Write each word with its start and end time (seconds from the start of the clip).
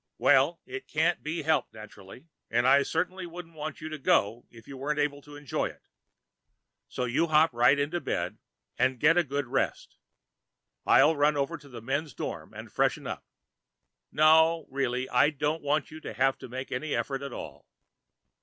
"Well, 0.17 0.59
it 0.65 0.87
can't 0.87 1.21
be 1.21 1.43
helped 1.43 1.73
naturally, 1.75 2.25
and 2.49 2.65
I 2.67 2.81
certainly 2.81 3.27
wouldn't 3.27 3.53
want 3.53 3.81
you 3.81 3.89
to 3.89 3.99
go 3.99 4.47
if 4.49 4.67
you 4.67 4.75
weren't 4.75 4.97
able 4.97 5.21
to 5.21 5.35
enjoy 5.35 5.65
it. 5.67 5.83
So 6.87 7.05
you 7.05 7.27
hop 7.27 7.53
right 7.53 7.77
into 7.77 8.01
bed 8.01 8.39
and 8.79 8.99
get 8.99 9.15
a 9.15 9.23
good 9.23 9.45
rest. 9.45 9.97
I'll 10.87 11.15
run 11.15 11.37
over 11.37 11.55
to 11.55 11.69
the 11.69 11.83
men's 11.83 12.15
dorm 12.15 12.51
to 12.53 12.67
freshen 12.71 13.05
up. 13.05 13.27
No, 14.11 14.65
really, 14.71 15.07
I 15.07 15.29
don't 15.29 15.61
want 15.61 15.91
you 15.91 15.99
to 16.01 16.13
have 16.13 16.39
to 16.39 16.49
make 16.49 16.71
any 16.71 16.95
effort 16.95 17.21
at 17.21 17.31
all. 17.31 17.67